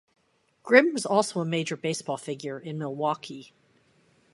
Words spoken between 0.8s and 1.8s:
was also a major